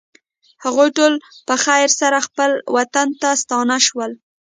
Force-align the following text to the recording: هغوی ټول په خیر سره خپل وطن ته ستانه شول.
هغوی 0.63 0.89
ټول 0.97 1.13
په 1.47 1.55
خیر 1.63 1.89
سره 2.01 2.25
خپل 2.27 2.51
وطن 2.75 3.07
ته 3.21 3.29
ستانه 3.41 3.77
شول. 3.87 4.11